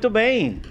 [0.00, 0.62] Muito bem,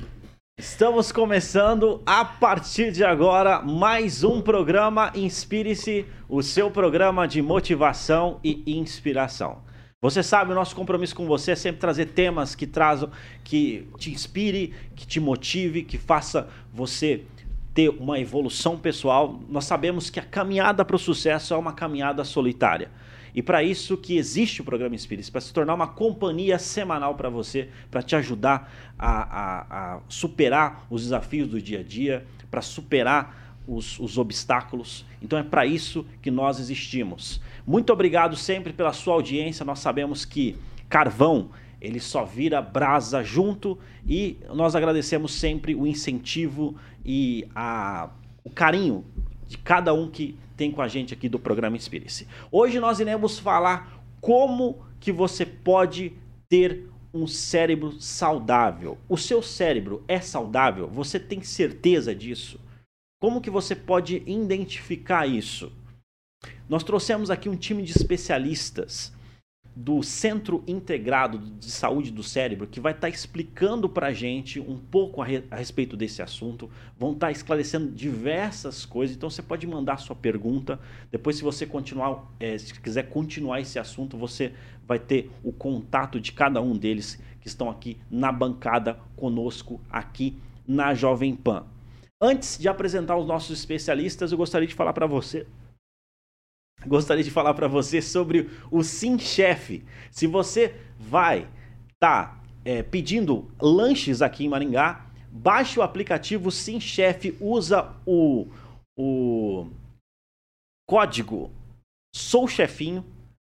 [0.57, 8.39] estamos começando a partir de agora mais um programa Inspire-se, o seu programa de motivação
[8.43, 9.59] e inspiração.
[10.01, 13.11] Você sabe, o nosso compromisso com você é sempre trazer temas que trazam,
[13.43, 17.23] que te inspire, que te motive, que faça você
[17.71, 19.39] ter uma evolução pessoal.
[19.47, 22.89] Nós sabemos que a caminhada para o sucesso é uma caminhada solitária.
[23.33, 27.29] E para isso que existe o programa Inspire-se, para se tornar uma companhia semanal para
[27.29, 32.61] você, para te ajudar a, a, a, superar os desafios do dia a dia, para
[32.61, 35.05] superar os, os obstáculos.
[35.21, 37.39] Então é para isso que nós existimos.
[37.65, 39.63] Muito obrigado sempre pela sua audiência.
[39.63, 40.55] Nós sabemos que
[40.89, 48.09] carvão ele só vira brasa junto e nós agradecemos sempre o incentivo e a,
[48.43, 49.05] o carinho
[49.49, 52.27] de cada um que tem com a gente aqui do programa Inspire-se.
[52.51, 56.13] Hoje nós iremos falar como que você pode
[56.47, 58.99] ter um cérebro saudável.
[59.09, 60.87] O seu cérebro é saudável?
[60.87, 62.59] Você tem certeza disso?
[63.19, 65.71] Como que você pode identificar isso?
[66.69, 69.11] Nós trouxemos aqui um time de especialistas
[69.79, 74.59] do Centro Integrado de Saúde do Cérebro, que vai estar tá explicando para a gente
[74.59, 79.29] um pouco a, re, a, respeito desse assunto, vão estar tá esclarecendo diversas coisas, então
[79.29, 80.77] você pode mandar sua pergunta,
[81.09, 84.51] depois se você continuar, é, se quiser continuar esse assunto, você
[84.85, 90.35] vai ter o contato de cada um deles que estão aqui na bancada conosco aqui
[90.67, 91.65] na Jovem Pan.
[92.21, 95.47] Antes de apresentar os nossos especialistas, eu gostaria de falar para você
[96.85, 99.83] gostaria de falar para você sobre o Sim Chef.
[100.11, 101.47] Se você vai
[101.99, 108.47] tá, é, pedindo lanches aqui em Maringá, baixe o aplicativo Sim Chef, usa o,
[108.97, 109.67] o
[110.87, 111.51] código
[112.15, 113.05] Sou Chefinho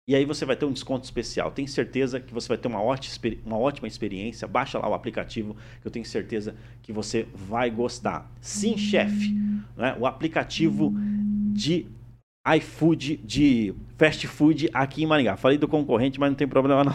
[0.09, 1.51] e aí você vai ter um desconto especial.
[1.51, 3.15] Tenho certeza que você vai ter uma ótima,
[3.45, 4.49] uma ótima experiência.
[4.49, 8.31] Baixa lá o aplicativo, que eu tenho certeza que você vai gostar.
[8.41, 9.35] Sim, chefe,
[9.77, 9.95] né?
[10.01, 10.95] o aplicativo
[11.53, 11.87] de
[12.57, 15.37] iFood de fast food aqui em Maringá.
[15.37, 16.95] Falei do concorrente, mas não tem problema não.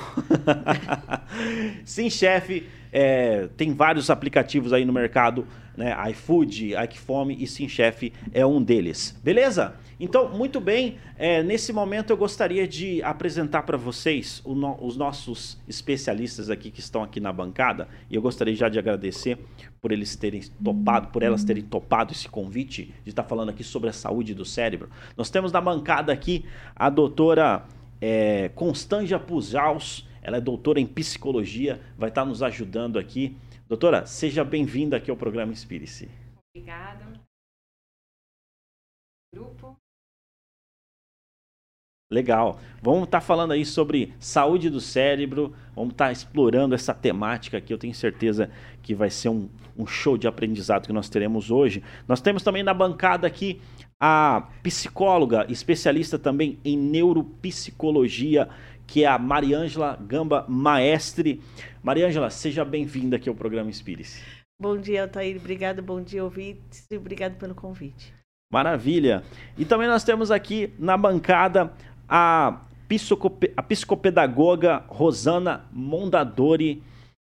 [1.83, 5.93] Sim, chefe, é, tem vários aplicativos aí no mercado, né?
[6.11, 9.19] iFood, iFome e Sim, chefe é um deles.
[9.21, 9.75] Beleza?
[9.99, 15.57] Então, muito bem, é, nesse momento eu gostaria de apresentar para vocês no, os nossos
[15.67, 19.37] especialistas aqui que estão aqui na bancada e eu gostaria já de agradecer
[19.79, 23.89] por eles terem topado, por elas terem topado esse convite de estar falando aqui sobre
[23.89, 24.89] a saúde do cérebro.
[25.15, 27.65] Nós temos na bancada aqui a doutora
[27.99, 33.35] é, Constanja Pujaus, ela é doutora em psicologia, vai estar nos ajudando aqui.
[33.67, 36.09] Doutora, seja bem-vinda aqui ao programa Inspire-se.
[36.55, 37.19] Obrigada.
[39.33, 39.75] Grupo.
[42.11, 42.59] Legal.
[42.79, 47.57] Vamos estar tá falando aí sobre saúde do cérebro, vamos estar tá explorando essa temática
[47.57, 47.73] aqui.
[47.73, 48.51] Eu tenho certeza
[48.83, 51.83] que vai ser um, um show de aprendizado que nós teremos hoje.
[52.07, 53.59] Nós temos também na bancada aqui
[54.05, 58.49] a psicóloga, especialista também em neuropsicologia,
[58.85, 61.41] que é a Mariângela Gamba Maestre.
[61.81, 64.21] Mariângela, seja bem-vinda aqui ao programa Inspire-se.
[64.61, 65.37] Bom dia, Altair.
[65.37, 66.85] Obrigado, bom dia, ouvintes.
[66.91, 68.13] Obrigado pelo convite.
[68.51, 69.23] Maravilha.
[69.57, 71.71] E também nós temos aqui na bancada
[72.05, 72.59] a,
[73.55, 76.83] a psicopedagoga Rosana Mondadori,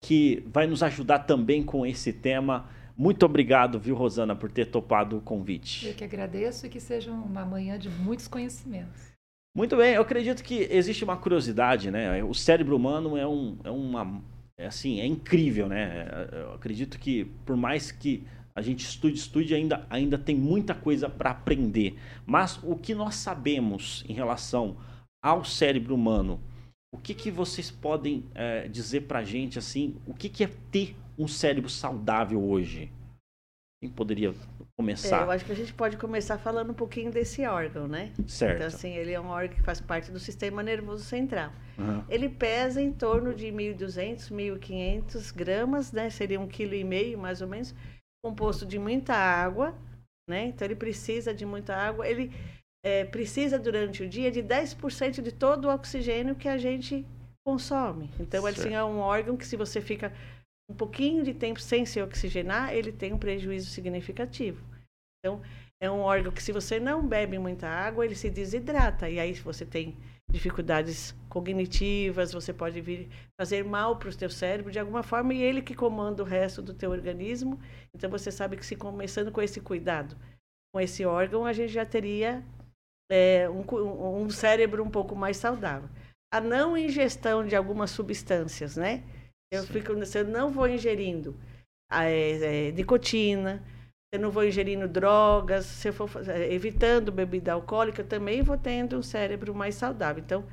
[0.03, 2.67] que vai nos ajudar também com esse tema.
[2.97, 5.87] Muito obrigado, viu, Rosana, por ter topado o convite.
[5.87, 9.13] Eu que agradeço e que seja uma manhã de muitos conhecimentos.
[9.55, 12.23] Muito bem, eu acredito que existe uma curiosidade, né?
[12.23, 14.21] O cérebro humano é, um, é uma.
[14.57, 16.07] É assim, é incrível, né?
[16.31, 21.09] Eu acredito que, por mais que a gente estude, estude, ainda, ainda tem muita coisa
[21.09, 21.97] para aprender.
[22.25, 24.77] Mas o que nós sabemos em relação
[25.21, 26.39] ao cérebro humano,
[26.93, 30.49] o que, que vocês podem é, dizer para a gente assim, o que, que é
[30.71, 32.91] ter um cérebro saudável hoje?
[33.81, 34.33] Quem poderia
[34.77, 35.21] começar?
[35.21, 38.11] É, eu acho que a gente pode começar falando um pouquinho desse órgão, né?
[38.27, 38.55] Certo.
[38.55, 41.51] Então, assim, ele é um órgão que faz parte do sistema nervoso central.
[41.77, 42.03] Uhum.
[42.09, 46.09] Ele pesa em torno de 1.200, 1.500 gramas, né?
[46.09, 47.75] Seria um quilo e meio, mais ou menos
[48.23, 49.75] composto de muita água,
[50.27, 50.45] né?
[50.47, 52.07] Então ele precisa de muita água.
[52.07, 52.31] Ele
[52.83, 57.05] é, precisa durante o dia de 10% de todo o oxigênio que a gente
[57.45, 58.09] consome.
[58.19, 60.11] Então ele assim, é um órgão que se você fica
[60.69, 64.63] um pouquinho de tempo sem se oxigenar, ele tem um prejuízo significativo.
[65.19, 65.41] Então
[65.79, 69.33] é um órgão que se você não bebe muita água, ele se desidrata e aí
[69.33, 69.97] você tem
[70.29, 73.09] dificuldades cognitivas, você pode vir
[73.39, 76.61] fazer mal para o teu cérebro de alguma forma e ele que comanda o resto
[76.61, 77.59] do teu organismo.
[77.93, 80.17] Então você sabe que se começando com esse cuidado,
[80.73, 82.43] com esse órgão, a gente já teria
[83.09, 85.89] é, um, um cérebro um pouco mais saudável.
[86.33, 89.03] A não ingestão de algumas substâncias, né?
[89.55, 91.35] Eu fico, se eu não vou ingerindo
[91.91, 93.63] é, é, nicotina,
[94.13, 98.41] se eu não vou ingerindo drogas, se eu for é, evitando bebida alcoólica, eu também
[98.41, 100.23] vou tendo um cérebro mais saudável.
[100.23, 100.45] Então,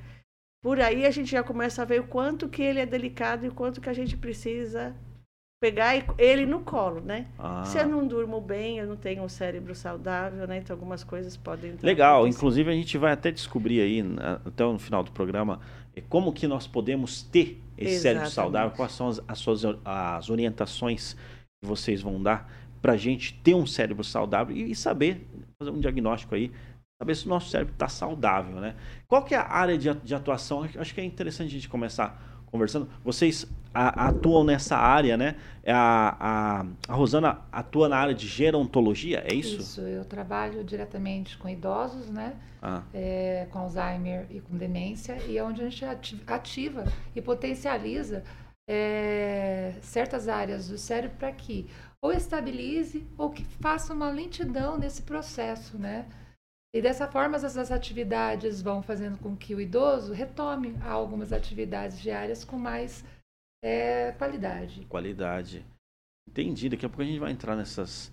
[0.62, 3.48] por aí a gente já começa a ver o quanto que ele é delicado e
[3.48, 4.94] o quanto que a gente precisa
[5.60, 7.28] pegar ele no colo, né?
[7.38, 7.64] Ah.
[7.64, 10.58] Se eu não durmo bem, eu não tenho um cérebro saudável, né?
[10.58, 11.76] Então algumas coisas podem.
[11.80, 12.26] Legal.
[12.26, 14.04] Inclusive a gente vai até descobrir aí
[14.44, 15.60] até no final do programa
[15.94, 18.02] é, como que nós podemos ter esse Exatamente.
[18.02, 22.50] cérebro saudável, quais são as, as suas as orientações que vocês vão dar
[22.80, 25.26] para a gente ter um cérebro saudável e, e saber
[25.58, 26.50] fazer um diagnóstico aí
[27.02, 28.76] saber se o nosso cérebro está saudável, né?
[29.08, 30.62] Qual que é a área de, de atuação?
[30.76, 32.86] Acho que é interessante a gente começar conversando.
[33.02, 35.36] Vocês a, atuam nessa área, né?
[35.66, 39.60] A, a, a, Rosana atua na área de gerontologia, é isso?
[39.60, 42.34] Isso, eu trabalho diretamente com idosos, né?
[42.60, 42.82] Ah.
[42.92, 45.84] É, com Alzheimer e com demência, e é onde a gente
[46.26, 46.84] ativa
[47.16, 48.22] e potencializa
[48.68, 51.66] é, certas áreas do cérebro para que
[52.00, 56.06] ou estabilize ou que faça uma lentidão nesse processo, né?
[56.74, 62.44] E dessa forma, essas atividades vão fazendo com que o idoso retome algumas atividades diárias
[62.44, 63.04] com mais
[63.62, 64.86] é, qualidade.
[64.86, 65.66] Qualidade.
[66.26, 66.70] Entendi.
[66.70, 68.10] Daqui a pouco a gente vai entrar nessas,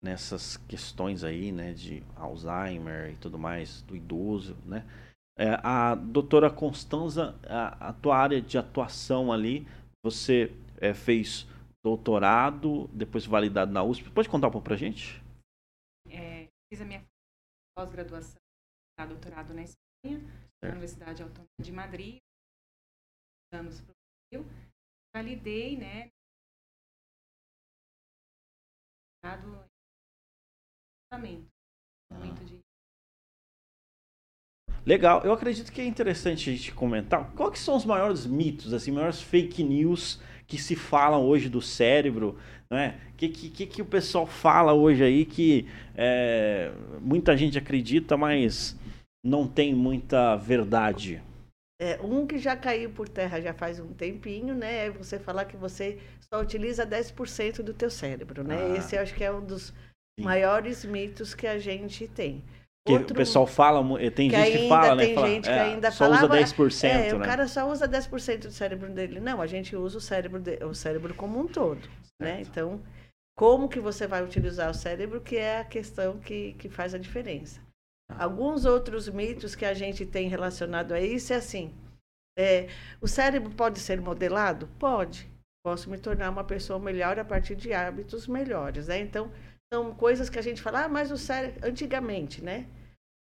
[0.00, 4.86] nessas questões aí, né, de Alzheimer e tudo mais, do idoso, né?
[5.36, 9.66] É, a doutora Constanza, a, a tua área de atuação ali,
[10.04, 11.46] você é, fez
[11.82, 14.10] doutorado, depois validado na USP.
[14.10, 15.20] Pode contar um pouco pra gente?
[16.08, 17.02] É, fiz a minha
[17.76, 18.40] pós-graduação,
[19.08, 20.18] doutorado na Espanha,
[20.62, 22.18] na Universidade Autônoma de Madrid,
[23.52, 23.94] anos para o
[24.32, 24.50] Brasil.
[25.14, 26.10] Validei, né?
[32.12, 32.60] Muito de
[34.86, 38.90] Legal, eu acredito que é interessante a gente comentar quais são os maiores mitos, assim,
[38.90, 42.38] maiores fake news que se falam hoje do cérebro,
[42.70, 43.00] né?
[43.16, 48.78] Que, que, que o pessoal fala hoje aí que é, muita gente acredita, mas
[49.24, 51.22] não tem muita verdade?
[51.80, 54.86] É, um que já caiu por terra já faz um tempinho, né?
[54.86, 55.98] É você falar que você
[56.32, 58.72] só utiliza 10% do teu cérebro, né?
[58.72, 59.68] Ah, Esse eu acho que é um dos
[60.18, 60.24] sim.
[60.24, 62.44] maiores mitos que a gente tem.
[62.86, 65.06] Que Outro, o pessoal fala, tem que gente que fala, né?
[65.06, 67.14] Tem fala, gente que é, ainda só falava, usa 10%, é, né?
[67.14, 69.20] o cara só usa 10% do cérebro dele.
[69.20, 71.80] Não, a gente usa o cérebro, de, o cérebro como um todo,
[72.20, 72.42] né?
[72.42, 72.80] Então,
[73.36, 76.98] como que você vai utilizar o cérebro que é a questão que, que faz a
[76.98, 77.60] diferença.
[78.10, 78.24] Ah.
[78.24, 81.74] Alguns outros mitos que a gente tem relacionado a isso é assim,
[82.38, 82.68] é,
[83.00, 84.68] o cérebro pode ser modelado?
[84.78, 85.26] Pode.
[85.64, 88.98] Posso me tornar uma pessoa melhor a partir de hábitos melhores, né?
[89.00, 89.32] Então,
[89.72, 92.66] são coisas que a gente fala, ah, mas o cérebro, antigamente, né?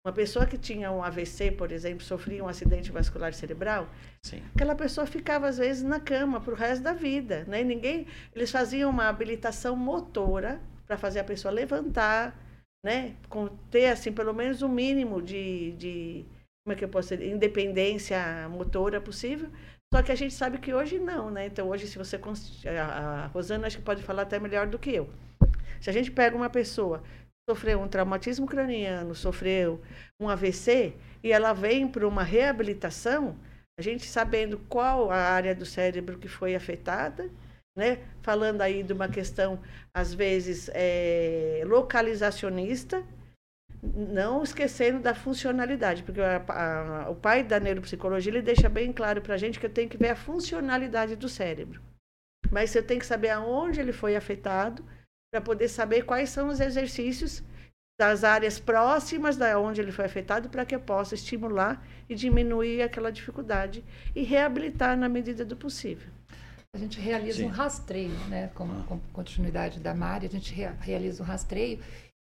[0.06, 3.88] Uma pessoa que tinha um AVC, por exemplo, sofria um acidente vascular cerebral,
[4.22, 4.40] Sim.
[4.54, 7.64] aquela pessoa ficava às vezes na cama para o resto da vida, né?
[7.64, 12.40] Ninguém, eles faziam uma habilitação motora para fazer a pessoa levantar,
[12.84, 13.16] né?
[13.28, 16.24] Com, ter assim pelo menos um mínimo de, de
[16.64, 19.50] como é que eu posso dizer, independência motora possível.
[19.92, 21.46] Só que a gente sabe que hoje não, né?
[21.46, 22.16] Então hoje se você
[22.70, 25.10] a Rosana acho que pode falar até melhor do que eu.
[25.80, 27.02] Se a gente pega uma pessoa
[27.48, 29.80] sofreu um traumatismo craniano, sofreu
[30.20, 33.36] um AVC e ela vem para uma reabilitação,
[33.78, 37.30] a gente sabendo qual a área do cérebro que foi afetada,
[37.76, 37.98] né?
[38.22, 39.60] Falando aí de uma questão
[39.94, 43.04] às vezes é, localizacionista,
[43.80, 49.20] não esquecendo da funcionalidade, porque a, a, o pai da neuropsicologia ele deixa bem claro
[49.20, 51.80] para a gente que eu tenho que ver a funcionalidade do cérebro.
[52.50, 54.84] Mas eu tenho que saber aonde ele foi afetado,
[55.36, 57.42] para poder saber quais são os exercícios
[58.00, 62.80] das áreas próximas da onde ele foi afetado para que eu possa estimular e diminuir
[62.80, 66.08] aquela dificuldade e reabilitar na medida do possível.
[66.74, 67.46] A gente realiza Sim.
[67.46, 68.50] um rastreio, né?
[68.54, 68.84] Com, ah.
[68.88, 71.80] com continuidade da Mari, a gente realiza um rastreio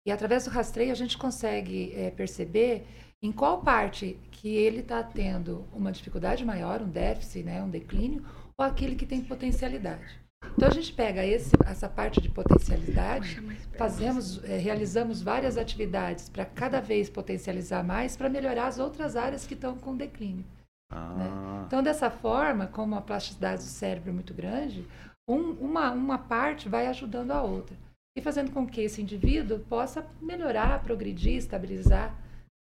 [0.07, 2.85] e através do rastreio a gente consegue é, perceber
[3.21, 8.25] em qual parte que ele está tendo uma dificuldade maior, um déficit, né, um declínio,
[8.57, 10.20] ou aquele que tem potencialidade.
[10.61, 13.41] Então a gente pega esse, essa parte de potencialidade,
[13.77, 19.47] fazemos, é, realizamos várias atividades para cada vez potencializar mais, para melhorar as outras áreas
[19.47, 20.45] que estão com declínio.
[20.91, 21.15] Ah.
[21.15, 21.63] Né?
[21.65, 24.87] Então dessa forma, como a plasticidade do cérebro é muito grande,
[25.27, 27.75] um, uma, uma parte vai ajudando a outra
[28.15, 32.13] e fazendo com que esse indivíduo possa melhorar, progredir, estabilizar.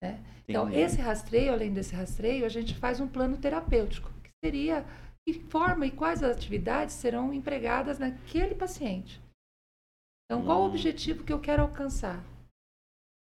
[0.02, 0.18] Né?
[0.48, 4.84] Então esse rastreio, além desse rastreio, a gente faz um plano terapêutico, que seria
[5.26, 9.22] que forma e quais atividades serão empregadas naquele paciente.
[10.26, 10.68] Então, qual o hum.
[10.68, 12.22] objetivo que eu quero alcançar?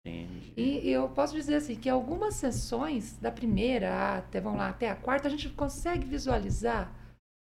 [0.05, 0.53] Entendi.
[0.55, 4.95] E eu posso dizer assim que algumas sessões da primeira até vamos lá até a
[4.95, 6.93] quarta a gente consegue visualizar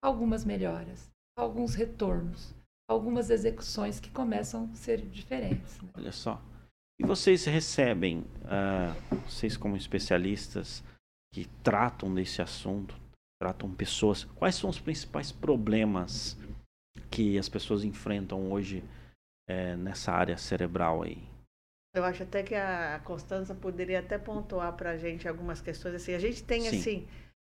[0.03, 1.11] algumas melhoras.
[1.37, 2.55] alguns retornos,
[2.87, 5.81] algumas execuções que começam a ser diferentes.
[5.81, 5.89] Né?
[5.95, 6.43] Olha só.
[6.99, 10.85] E vocês recebem, uh, vocês como especialistas
[11.33, 12.95] que tratam desse assunto,
[13.41, 16.37] tratam pessoas, quais são os principais problemas
[17.11, 18.85] que as pessoas enfrentam hoje
[19.49, 21.23] é, nessa área cerebral aí?
[21.97, 26.13] Eu acho até que a Constança poderia até pontuar para a gente algumas questões assim.
[26.13, 26.69] A gente tem Sim.
[26.69, 27.09] assim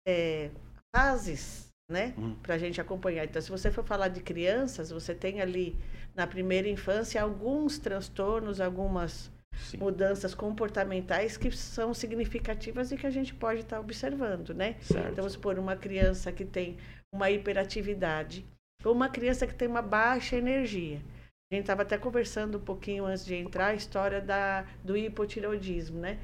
[0.07, 0.51] é,
[0.95, 2.35] fases, né, uhum.
[2.35, 3.25] para a gente acompanhar.
[3.25, 5.75] Então, se você for falar de crianças, você tem ali
[6.15, 9.77] na primeira infância alguns transtornos, algumas Sim.
[9.77, 14.75] mudanças comportamentais que são significativas e que a gente pode estar tá observando, né?
[14.81, 15.03] Certo.
[15.03, 16.77] Então, vamos supor uma criança que tem
[17.13, 18.45] uma hiperatividade
[18.83, 21.01] ou uma criança que tem uma baixa energia.
[21.51, 25.99] A gente estava até conversando um pouquinho antes de entrar a história da, do hipotireoidismo,
[25.99, 26.19] né?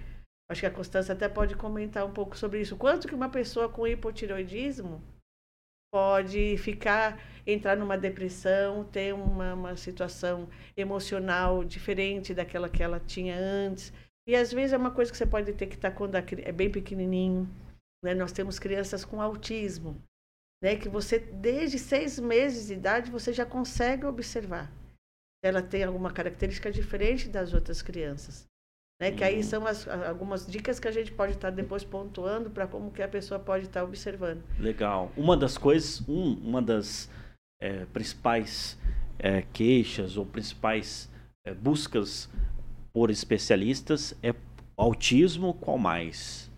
[0.49, 2.77] Acho que a Constância até pode comentar um pouco sobre isso.
[2.77, 5.01] Quanto que uma pessoa com hipotireoidismo
[5.91, 13.37] pode ficar, entrar numa depressão, ter uma, uma situação emocional diferente daquela que ela tinha
[13.37, 13.93] antes.
[14.27, 17.49] E às vezes é uma coisa que você pode detectar quando é bem pequenininho.
[18.03, 18.13] Né?
[18.13, 20.01] Nós temos crianças com autismo,
[20.61, 20.75] né?
[20.75, 24.71] que você, desde seis meses de idade, você já consegue observar
[25.43, 28.47] ela tem alguma característica diferente das outras crianças.
[28.99, 29.11] Né?
[29.11, 29.43] Que aí uhum.
[29.43, 33.07] são as, algumas dicas que a gente pode estar depois pontuando para como que a
[33.07, 34.43] pessoa pode estar observando.
[34.59, 35.11] Legal.
[35.15, 37.09] Uma das coisas, um, uma das
[37.61, 38.77] é, principais
[39.19, 41.09] é, queixas ou principais
[41.45, 42.29] é, buscas
[42.93, 44.33] por especialistas é
[44.75, 46.51] autismo, qual mais?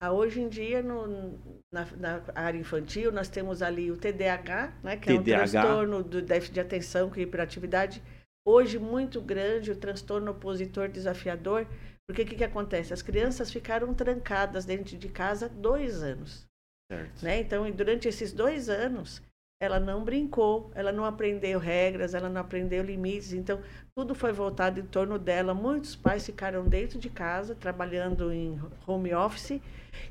[0.00, 1.38] Ah, hoje em dia, no,
[1.72, 5.14] na, na, área infantil, nós temos ali o TDAH, né, que TDAH.
[5.14, 8.02] é um transtorno do déficit de atenção com hiperatividade
[8.44, 11.66] hoje muito grande, o transtorno opositor desafiador,
[12.06, 12.92] porque o que, que acontece?
[12.92, 16.46] As crianças ficaram trancadas dentro de casa dois anos.
[16.90, 17.24] Certo.
[17.24, 17.40] Né?
[17.40, 19.22] Então, durante esses dois anos,
[19.62, 23.32] ela não brincou, ela não aprendeu regras, ela não aprendeu limites.
[23.32, 23.60] Então,
[23.94, 25.54] tudo foi voltado em torno dela.
[25.54, 29.60] Muitos pais ficaram dentro de casa, trabalhando em home office.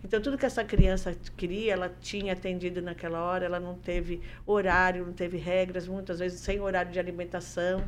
[0.03, 3.45] Então, tudo que essa criança queria, ela tinha atendido naquela hora.
[3.45, 7.85] Ela não teve horário, não teve regras, muitas vezes sem horário de alimentação.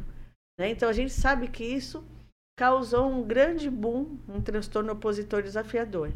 [0.60, 0.70] Né?
[0.70, 2.04] Então, a gente sabe que isso
[2.58, 6.12] causou um grande boom, um transtorno opositor desafiador.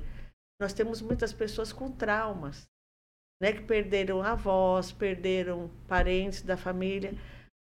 [0.61, 2.67] Nós temos muitas pessoas com traumas,
[3.41, 7.13] né, que perderam avós, perderam parentes da família.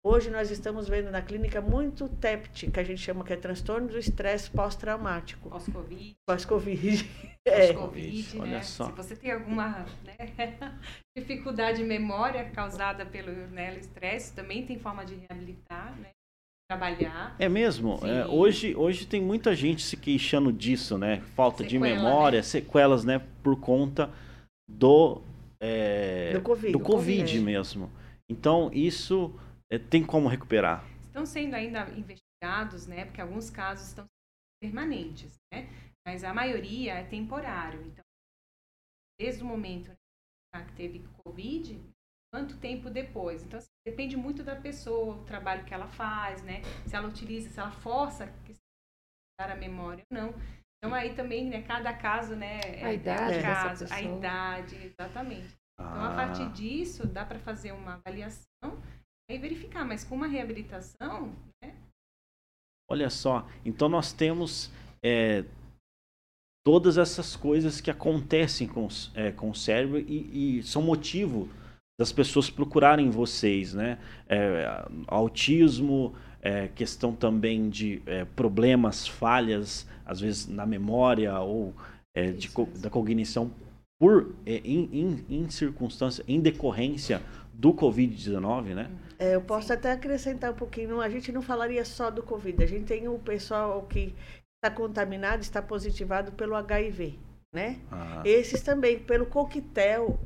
[0.05, 3.87] Hoje nós estamos vendo na clínica muito TEPT, que a gente chama que é transtorno
[3.87, 5.49] do estresse pós-traumático.
[5.49, 6.15] Pós-Covid.
[6.25, 7.33] Pós-Covid.
[7.45, 7.73] É.
[7.73, 8.63] Pós-Covid, né?
[8.63, 8.85] Só.
[8.85, 10.15] Se você tem alguma né,
[11.13, 16.11] dificuldade de memória causada pelo né, estresse, também tem forma de reabilitar, né?
[16.69, 17.35] Trabalhar.
[17.39, 17.99] É mesmo?
[18.03, 21.21] É, hoje, hoje tem muita gente se queixando disso, né?
[21.35, 22.43] Falta Sequela, de memória, né?
[22.43, 23.19] sequelas, né?
[23.41, 24.11] Por conta
[24.69, 25.21] do,
[25.61, 27.91] é, do Covid, do COVID, COVID mesmo.
[28.29, 29.33] Então, isso
[29.71, 30.85] é, tem como recuperar.
[31.03, 33.05] Estão sendo ainda investigados, né?
[33.05, 34.05] Porque alguns casos estão
[34.61, 35.69] permanentes, né?
[36.05, 37.81] Mas a maioria é temporário.
[37.81, 38.03] Então,
[39.19, 39.91] desde o momento
[40.67, 41.79] que teve Covid,
[42.33, 43.43] quanto tempo depois.
[43.43, 46.61] Então, assim, depende muito da pessoa, o trabalho que ela faz, né?
[46.87, 48.25] Se ela utiliza, se ela força
[49.39, 50.33] dar a memória ou não.
[50.77, 52.59] Então, aí também, né, cada caso, né?
[52.63, 55.55] É a idade, caso, a idade, exatamente.
[55.79, 55.83] Ah.
[55.91, 58.81] Então, a partir disso, dá para fazer uma avaliação
[59.29, 61.75] e verificar, mas com uma reabilitação, né?
[62.89, 64.71] Olha só, então nós temos
[65.03, 65.45] é,
[66.65, 71.47] todas essas coisas que acontecem com, é, com o cérebro e, e são motivo
[71.99, 73.99] das pessoas procurarem vocês, né?
[74.27, 81.73] É, autismo, é, questão também de é, problemas, falhas, às vezes na memória ou
[82.15, 83.51] é, de, da cognição
[83.99, 87.21] por é, em, em, em, circunstância, em decorrência
[87.53, 88.91] do Covid-19, né?
[89.19, 89.73] É, eu posso Sim.
[89.73, 90.99] até acrescentar um pouquinho.
[90.99, 92.61] A gente não falaria só do Covid.
[92.61, 94.13] A gente tem o pessoal que
[94.57, 97.17] está contaminado, está positivado pelo HIV,
[97.53, 97.79] né?
[97.91, 98.21] Ah.
[98.25, 100.19] Esses também pelo coquetel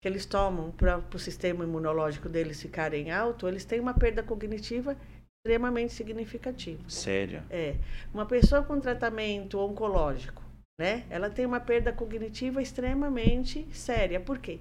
[0.00, 4.96] que eles tomam para o sistema imunológico deles ficarem alto, eles têm uma perda cognitiva
[5.44, 6.82] extremamente significativa.
[6.88, 7.44] Séria?
[7.50, 7.76] É.
[8.12, 10.42] Uma pessoa com tratamento oncológico,
[10.80, 11.04] né?
[11.10, 14.20] Ela tem uma perda cognitiva extremamente séria.
[14.20, 14.60] Por quê?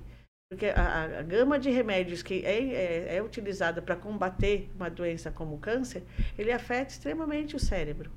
[0.52, 5.30] Porque a, a gama de remédios que é, é, é utilizada para combater uma doença
[5.32, 6.04] como o câncer,
[6.38, 8.12] ele afeta extremamente o cérebro.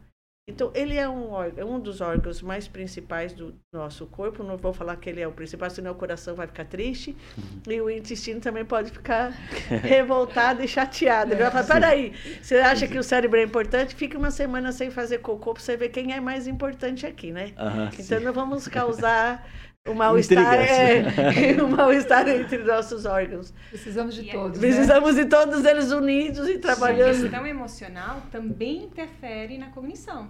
[0.48, 4.42] Então, ele é um, é um dos órgãos mais principais do nosso corpo.
[4.42, 7.16] Não vou falar que ele é o principal, senão o coração vai ficar triste.
[7.38, 7.72] Uhum.
[7.72, 9.30] E o intestino também pode ficar
[9.70, 11.32] revoltado e chateado.
[11.32, 13.94] Ele vai falar: peraí, você acha que o cérebro é importante?
[13.94, 17.52] Fique uma semana sem fazer cocô para você ver quem é mais importante aqui, né?
[17.56, 18.24] Uhum, então, sim.
[18.24, 19.48] não vamos causar
[19.88, 21.02] o mal-estar é,
[21.62, 23.52] o mal-estar entre nossos órgãos.
[23.68, 24.58] Precisamos de e é todos.
[24.58, 27.18] É, precisamos de todos eles unidos e trabalhando.
[27.18, 30.26] A questão emocional também interfere na cognição.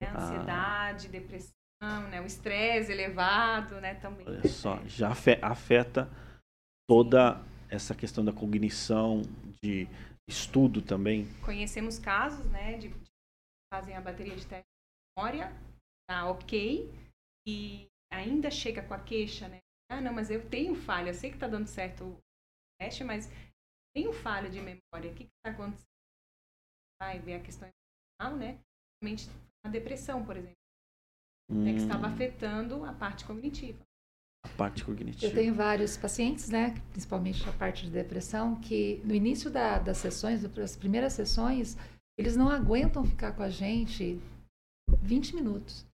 [0.00, 0.08] Né?
[0.08, 1.10] A ansiedade, ah.
[1.10, 2.20] depressão, né?
[2.20, 3.94] o estresse elevado, né?
[3.94, 4.26] Também.
[4.26, 6.08] Olha só, já afeta
[6.88, 9.22] toda essa questão da cognição,
[9.62, 9.88] de
[10.28, 11.26] estudo também.
[11.42, 13.10] Conhecemos casos, né, de, de
[13.72, 15.52] fazem a bateria de teste de memória,
[16.08, 16.90] tá ok,
[17.46, 19.60] e ainda chega com a queixa, né?
[19.90, 22.18] Ah, não, mas eu tenho falha, eu sei que está dando certo o
[22.80, 23.30] teste, mas
[23.94, 25.10] tenho falha de memória.
[25.10, 25.86] O que está acontecendo?
[27.00, 28.58] Vai ver a questão emocional, né?
[29.00, 29.28] Realmente
[29.64, 30.54] a depressão, por exemplo.
[31.50, 31.66] Hum.
[31.66, 32.12] É que estava hum.
[32.12, 33.78] afetando a parte cognitiva.
[34.44, 35.26] A parte cognitiva.
[35.26, 39.96] Eu tenho vários pacientes, né, principalmente a parte de depressão, que no início da, das
[39.98, 41.78] sessões, das primeiras sessões,
[42.18, 44.20] eles não aguentam ficar com a gente
[45.00, 45.86] 20 minutos.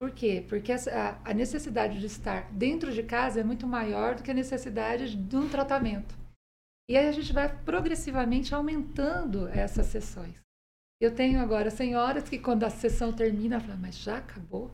[0.00, 0.42] Por quê?
[0.48, 5.14] Porque a, necessidade de estar dentro de casa é muito maior do que a necessidade
[5.14, 6.16] de um tratamento.
[6.88, 10.40] E aí a gente vai progressivamente aumentando essas sessões.
[11.02, 14.70] Eu tenho agora senhoras que quando a sessão termina, falam, mas já acabou?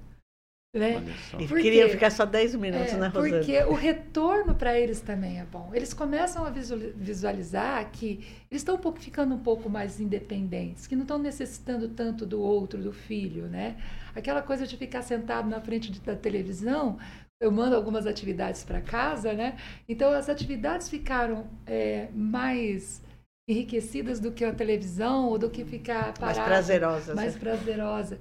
[0.75, 1.02] Né?
[1.38, 3.38] E queria ficar só 10 minutos é, na Rosana.
[3.38, 5.70] Porque o retorno para eles também é bom.
[5.73, 8.20] Eles começam a visualizar que
[8.50, 12.40] eles estão um pouco, ficando um pouco mais independentes, que não estão necessitando tanto do
[12.40, 13.76] outro, do filho, né?
[14.14, 16.99] Aquela coisa de ficar sentado na frente da televisão,
[17.40, 19.56] eu mando algumas atividades para casa, né?
[19.88, 23.02] Então as atividades ficaram é, mais
[23.49, 26.38] enriquecidas do que a televisão ou do que ficar parado.
[26.38, 27.14] Mais prazerosas.
[27.14, 27.40] Mais né?
[27.40, 28.18] prazerosa.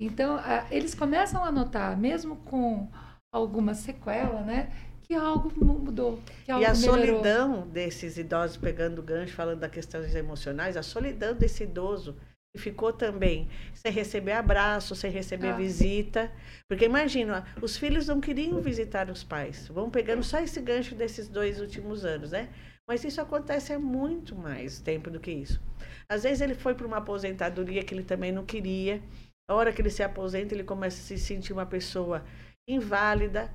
[0.00, 0.38] Então,
[0.70, 2.88] eles começam a notar, mesmo com
[3.32, 4.70] alguma sequela, né?
[5.02, 6.20] Que algo mudou.
[6.44, 7.00] Que algo e a melhorou.
[7.00, 12.16] solidão desses idosos, pegando o gancho, falando das questões emocionais, a solidão desse idoso
[12.54, 15.56] que ficou também sem receber abraço, sem receber ah.
[15.56, 16.30] visita.
[16.68, 19.68] Porque imagina, os filhos não queriam visitar os pais.
[19.68, 22.48] Vão pegando só esse gancho desses dois últimos anos, né?
[22.86, 25.60] Mas isso acontece há muito mais tempo do que isso.
[26.08, 29.02] Às vezes ele foi para uma aposentadoria que ele também não queria.
[29.48, 32.22] A hora que ele se aposenta, ele começa a se sentir uma pessoa
[32.68, 33.50] inválida.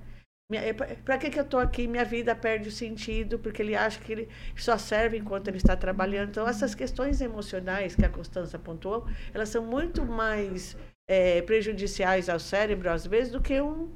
[0.51, 1.88] É, Para que, que eu estou aqui?
[1.88, 5.75] Minha vida perde o sentido, porque ele acha que ele só serve enquanto ele está
[5.75, 6.29] trabalhando.
[6.29, 10.75] Então, essas questões emocionais que a Constança apontou, elas são muito mais
[11.08, 13.91] é, prejudiciais ao cérebro, às vezes, do que um,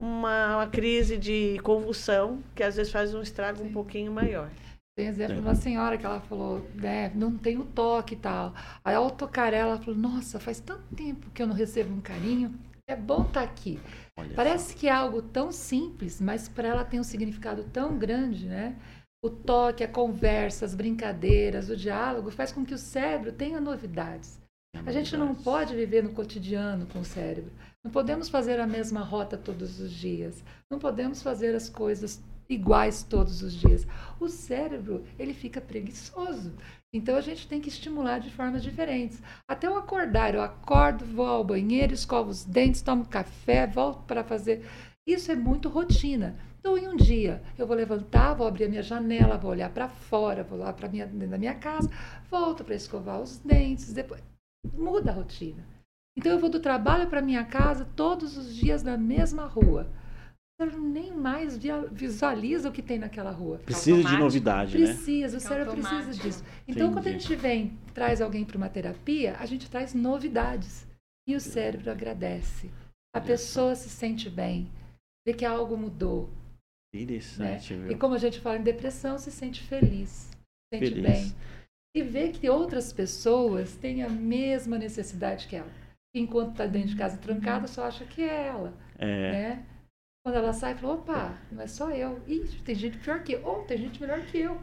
[0.00, 3.66] uma, uma, crise de convulsão, que às vezes faz um estrago Sim.
[3.66, 4.50] um pouquinho maior.
[4.94, 8.54] Tem exemplo de uma senhora que ela falou, né, não tem o toque e tal.
[8.84, 12.00] Aí ao tocar ela, ela falou, nossa, faz tanto tempo que eu não recebo um
[12.00, 12.54] carinho.
[12.86, 13.80] É bom estar tá aqui.
[14.18, 18.46] Olha Parece que é algo tão simples, mas para ela tem um significado tão grande,
[18.46, 18.76] né?
[19.24, 24.42] O toque, a conversa, as brincadeiras, o diálogo faz com que o cérebro tenha novidades.
[24.84, 27.52] A gente não pode viver no cotidiano com o cérebro.
[27.84, 30.42] Não podemos fazer a mesma rota todos os dias.
[30.70, 32.20] Não podemos fazer as coisas
[32.52, 33.86] iguais todos os dias.
[34.20, 36.52] O cérebro, ele fica preguiçoso.
[36.92, 39.22] Então a gente tem que estimular de formas diferentes.
[39.48, 44.22] Até eu acordar, eu acordo, vou ao banheiro, escovo os dentes, tomo café, volto para
[44.22, 44.64] fazer.
[45.06, 46.36] Isso é muito rotina.
[46.60, 49.88] Então, em um dia, eu vou levantar, vou abrir a minha janela, vou olhar para
[49.88, 51.90] fora, vou lá para minha dentro da minha casa,
[52.30, 54.22] volto para escovar os dentes, depois
[54.72, 55.66] muda a rotina.
[56.16, 59.90] Então eu vou do trabalho para minha casa todos os dias na mesma rua
[60.66, 61.58] nem mais
[61.90, 63.58] visualiza o que tem naquela rua.
[63.58, 64.16] Precisa automático.
[64.16, 64.96] de novidade, precisa, né?
[64.96, 66.44] Precisa, o cérebro precisa disso.
[66.66, 66.92] Então, Entendi.
[66.92, 70.86] quando a gente vem, traz alguém para uma terapia, a gente traz novidades.
[71.28, 72.68] E o cérebro agradece.
[73.14, 74.68] A pessoa se sente bem,
[75.26, 76.28] vê que algo mudou.
[76.94, 77.92] Interessante, né?
[77.92, 81.02] E como a gente fala em depressão, se sente feliz, se sente feliz.
[81.02, 81.34] bem.
[81.94, 85.70] E vê que outras pessoas têm a mesma necessidade que ela.
[86.14, 88.74] Enquanto está dentro de casa trancada, só acha que é ela.
[88.98, 89.32] É.
[89.32, 89.66] Né?
[90.24, 92.22] Quando ela sai, fala, opa, não é só eu.
[92.28, 94.60] Ih, tem gente pior que eu, ou tem gente melhor que eu.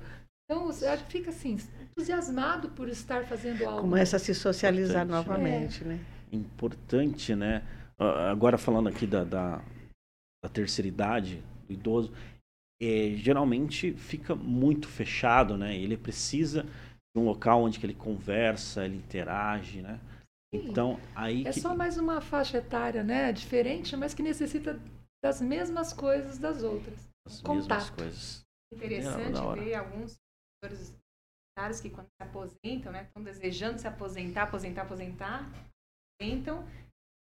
[0.49, 3.81] Então, você fica assim, entusiasmado por estar fazendo algo.
[3.81, 5.27] Começa a se socializar Importante.
[5.27, 5.87] novamente, é.
[5.87, 5.99] né?
[6.31, 7.63] Importante, né?
[7.97, 9.61] Agora falando aqui da, da,
[10.43, 12.13] da terceira idade, do idoso,
[12.81, 15.75] é, geralmente fica muito fechado, né?
[15.75, 19.99] Ele precisa de um local onde ele conversa, ele interage, né?
[20.53, 21.59] Então, aí é que...
[21.59, 23.31] só mais uma faixa etária, né?
[23.33, 24.79] Diferente, mas que necessita
[25.23, 27.09] das mesmas coisas das outras.
[27.25, 27.69] As Contato.
[27.69, 28.45] mesmas coisas.
[28.73, 30.17] Interessante é, ver alguns
[30.63, 35.49] senhores que quando se aposentam, né, estão desejando se aposentar, aposentar, aposentar,
[36.21, 36.65] aposentam,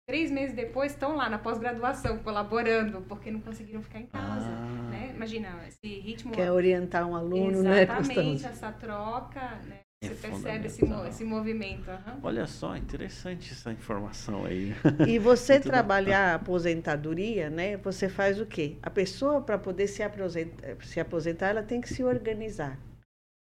[0.07, 4.89] três meses depois estão lá na pós-graduação colaborando porque não conseguiram ficar em casa, ah.
[4.89, 5.11] né?
[5.15, 6.33] Imagina esse ritmo.
[6.33, 7.81] Quer orientar um aluno, Exatamente, né?
[7.83, 9.79] Exatamente essa troca, né?
[10.03, 11.87] É você percebe esse, esse movimento.
[11.91, 12.19] Uhum.
[12.23, 14.73] Olha só, interessante essa informação aí.
[15.07, 17.77] E você trabalhar a aposentadoria, né?
[17.77, 18.77] Você faz o quê?
[18.81, 22.79] A pessoa, para poder se aposentar, se aposentar, ela tem que se organizar,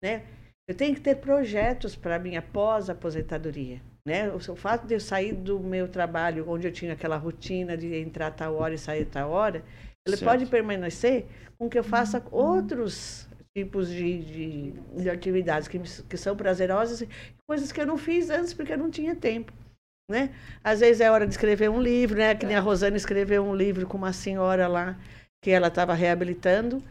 [0.03, 0.23] né?
[0.69, 3.83] Eu tenho que ter projetos para minha pós-aposentadoria.
[4.07, 4.31] Né?
[4.33, 8.31] O fato de eu sair do meu trabalho, onde eu tinha aquela rotina de entrar
[8.31, 9.64] tal hora e sair tal hora,
[10.07, 10.31] ele certo.
[10.31, 11.27] pode permanecer
[11.59, 17.07] com que eu faça outros tipos de, de, de atividades que, que são prazerosas,
[17.47, 19.53] coisas que eu não fiz antes porque eu não tinha tempo.
[20.11, 20.35] Né?
[20.62, 22.35] Às vezes é hora de escrever um livro, né?
[22.35, 24.99] Que nem a Rosana escreveu um livro com uma senhora lá
[25.43, 26.83] que ela estava reabilitando,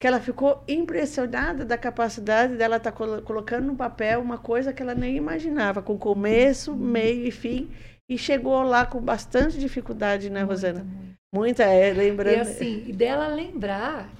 [0.00, 4.82] que ela ficou impressionada da capacidade dela estar tá colocando no papel uma coisa que
[4.82, 7.70] ela nem imaginava, com começo, meio e fim,
[8.08, 10.80] e chegou lá com bastante dificuldade, né, Rosana?
[10.80, 12.36] Muita, muita é, lembrando.
[12.36, 14.10] E assim, dela lembrar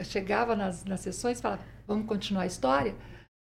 [0.00, 2.94] eu chegava nas, nas sessões e falava, vamos continuar a história?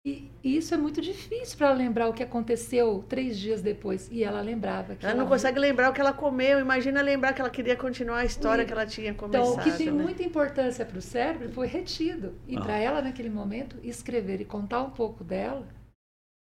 [0.04, 4.10] E, e isso é muito difícil para ela lembrar o que aconteceu três dias depois.
[4.10, 4.94] E ela lembrava.
[4.94, 6.58] ela, ela não consegue lembrar o que ela comeu.
[6.58, 9.52] Imagina lembrar que ela queria continuar a história e, que ela tinha começado.
[9.52, 10.02] Então, o que tem né?
[10.02, 12.34] muita importância para o cérebro foi retido.
[12.48, 12.60] E ah.
[12.60, 15.68] para ela, naquele momento, escrever e contar um pouco dela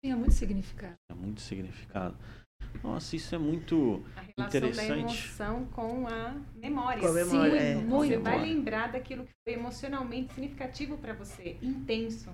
[0.04, 0.94] tinha muito significado.
[1.10, 2.16] É muito significado.
[2.82, 4.88] Nossa, isso é muito a relação interessante.
[4.88, 7.00] da emoção com a memória.
[7.00, 7.74] Com a memória, Sim, é.
[7.76, 8.12] Muito.
[8.12, 12.30] Você vai lembrar daquilo que foi emocionalmente significativo para você, intenso.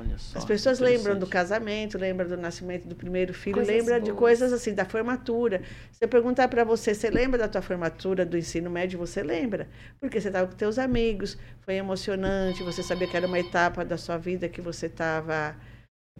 [0.00, 0.38] Olha só.
[0.38, 4.04] As pessoas lembram do casamento, lembram do nascimento do primeiro filho, coisas lembram boas.
[4.04, 5.62] de coisas assim, da formatura.
[5.92, 8.98] Se eu perguntar para você, você lembra da tua formatura do ensino médio?
[8.98, 9.68] Você lembra?
[10.00, 13.98] Porque você estava com teus amigos, foi emocionante, você sabia que era uma etapa da
[13.98, 15.54] sua vida que você estava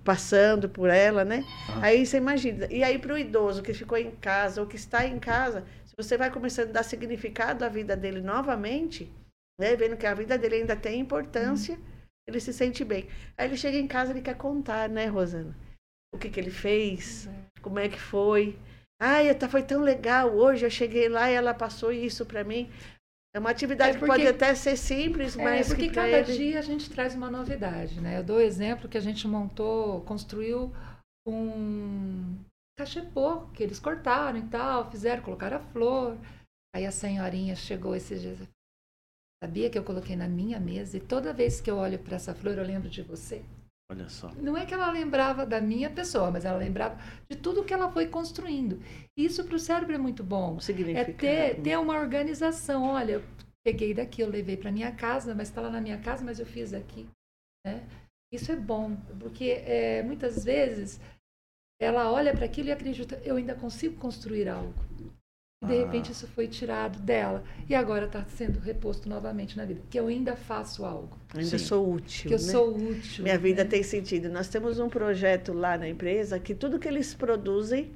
[0.04, 1.44] passando por ela, né?
[1.68, 1.86] Ah.
[1.86, 2.66] Aí você imagina.
[2.70, 5.94] E aí para o idoso que ficou em casa ou que está em casa, se
[5.96, 9.10] você vai começando a dar significado à vida dele novamente,
[9.60, 9.76] né?
[9.76, 11.82] Vendo que a vida dele ainda tem importância, hum.
[12.26, 13.08] ele se sente bem.
[13.36, 15.56] Aí ele chega em casa e quer contar, né, Rosana?
[16.14, 17.44] O que que ele fez, uhum.
[17.62, 18.58] como é que foi.
[19.00, 22.70] Ai, foi tão legal hoje, eu cheguei lá e ela passou isso para mim.
[23.34, 25.70] É uma atividade é porque, que pode até ser simples, é, mas.
[25.70, 26.32] É porque cada ele...
[26.32, 28.18] dia a gente traz uma novidade, né?
[28.18, 30.70] Eu dou exemplo que a gente montou, construiu
[31.26, 32.36] um
[32.78, 36.18] cachepô que eles cortaram e tal, fizeram, colocaram a flor.
[36.74, 38.38] Aí a senhorinha chegou esses dias.
[39.42, 42.34] Sabia que eu coloquei na minha mesa e toda vez que eu olho para essa
[42.34, 43.42] flor eu lembro de você.
[43.92, 44.32] Olha só.
[44.40, 47.92] Não é que ela lembrava da minha pessoa, mas ela lembrava de tudo que ela
[47.92, 48.80] foi construindo.
[49.14, 50.56] Isso para o cérebro é muito bom.
[50.96, 52.84] É ter, ter uma organização.
[52.84, 53.22] Olha, eu
[53.62, 56.46] peguei daqui, eu levei para minha casa, mas está lá na minha casa, mas eu
[56.46, 57.06] fiz aqui.
[57.66, 57.86] Né?
[58.32, 60.98] Isso é bom, porque é, muitas vezes
[61.78, 64.72] ela olha para aquilo e acredita, eu ainda consigo construir algo.
[65.62, 65.78] E de ah.
[65.78, 67.44] repente isso foi tirado dela.
[67.68, 69.80] E agora está sendo reposto novamente na vida.
[69.88, 71.16] Que eu ainda faço algo.
[71.34, 71.64] Ainda Sim.
[71.64, 72.28] sou útil.
[72.28, 72.52] Que eu né?
[72.52, 73.22] sou útil.
[73.22, 73.70] Minha vida né?
[73.70, 74.28] tem sentido.
[74.28, 77.92] Nós temos um projeto lá na empresa que tudo que eles produzem,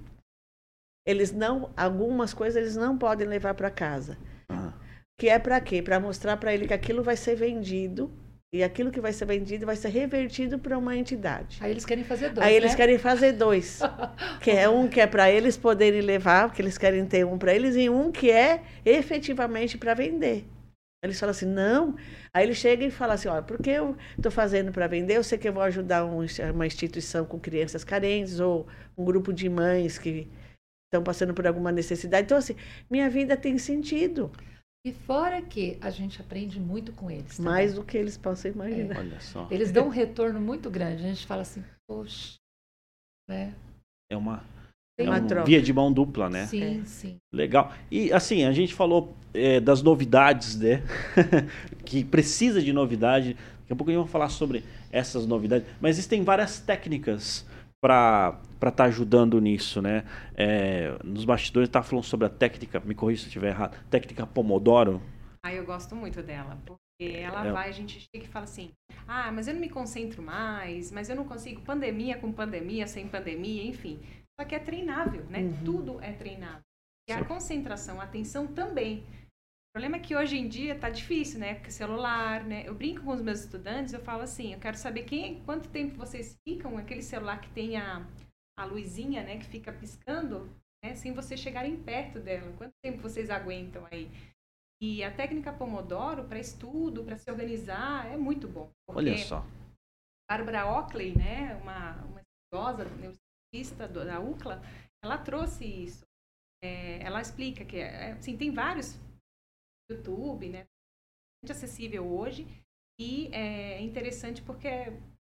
[1.04, 1.70] eles não.
[1.76, 4.16] Algumas coisas eles não podem levar para casa.
[4.48, 4.72] Ah.
[5.18, 5.82] Que é para quê?
[5.82, 8.10] Para mostrar para ele que aquilo vai ser vendido
[8.56, 11.58] e aquilo que vai ser vendido vai ser revertido para uma entidade.
[11.60, 12.46] Aí eles querem fazer dois.
[12.46, 12.56] Aí né?
[12.56, 13.80] eles querem fazer dois.
[14.40, 17.54] que é um que é para eles poderem levar, porque eles querem ter um para
[17.54, 20.46] eles, e um que é efetivamente para vender.
[21.04, 21.94] Eles falam assim, não.
[22.32, 25.38] Aí ele chega e fala assim, olha, porque eu estou fazendo para vender, eu sei
[25.38, 28.66] que eu vou ajudar um, uma instituição com crianças carentes ou
[28.96, 30.28] um grupo de mães que
[30.86, 32.24] estão passando por alguma necessidade.
[32.24, 32.56] Então, assim,
[32.90, 34.32] minha vida tem sentido.
[34.86, 37.38] E fora que a gente aprende muito com eles.
[37.38, 37.52] Também.
[37.52, 38.94] Mais do que eles possam imaginar.
[38.94, 38.98] É.
[39.00, 39.48] Olha só.
[39.50, 41.04] Eles dão um retorno muito grande.
[41.04, 42.36] A gente fala assim, poxa,
[43.28, 43.52] né?
[44.08, 44.44] É uma,
[44.96, 46.46] é uma um via de mão dupla, né?
[46.46, 46.84] Sim, é.
[46.84, 47.16] sim.
[47.34, 47.72] Legal.
[47.90, 50.84] E assim, a gente falou é, das novidades, né?
[51.84, 53.34] que precisa de novidade.
[53.62, 55.66] Daqui a pouco a gente vai falar sobre essas novidades.
[55.80, 57.44] Mas existem várias técnicas
[57.82, 60.04] para estar tá ajudando nisso, né?
[60.34, 64.26] É, nos bastidores está falando sobre a técnica, me corrija se eu estiver errado, técnica
[64.26, 65.00] Pomodoro.
[65.44, 67.52] Ah, eu gosto muito dela, porque ela é.
[67.52, 68.72] vai, a gente chega e fala assim,
[69.06, 73.06] ah, mas eu não me concentro mais, mas eu não consigo, pandemia com pandemia, sem
[73.06, 74.00] pandemia, enfim.
[74.38, 75.40] Só que é treinável, né?
[75.40, 75.64] Uhum.
[75.64, 76.62] Tudo é treinável.
[77.08, 78.98] E a concentração, a atenção também.
[79.00, 81.54] O problema é que hoje em dia tá difícil, né?
[81.54, 82.64] Porque celular, né?
[82.66, 85.96] Eu brinco com os meus estudantes, eu falo assim, eu quero saber quem, quanto tempo
[85.96, 88.04] vocês ficam aquele celular que tem a,
[88.58, 90.50] a luzinha, né, que fica piscando,
[90.82, 92.52] né, sem vocês chegarem perto dela.
[92.56, 94.10] Quanto tempo vocês aguentam aí?
[94.80, 98.70] E a técnica Pomodoro para estudo, para se organizar, é muito bom.
[98.88, 99.44] Olha só.
[100.28, 104.60] Bárbara Oakley, né, uma, uma estudiosa neurocientista da UCLA,
[105.02, 106.04] ela trouxe isso.
[106.62, 108.98] É, ela explica que, é, assim, tem vários
[109.90, 110.66] YouTube, né?
[111.42, 112.46] Muito acessível hoje.
[112.98, 114.68] E é interessante porque